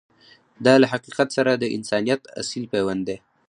[0.65, 3.17] دا له حقیقت سره د انسانیت اصیل پیوند دی.